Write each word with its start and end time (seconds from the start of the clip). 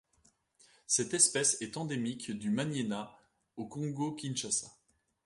Cette 0.87 1.13
espèce 1.13 1.61
est 1.61 1.77
endémique 1.77 2.31
du 2.31 2.49
Maniema 2.49 3.15
au 3.55 3.67
Congo-Kinshasa. 3.67 4.71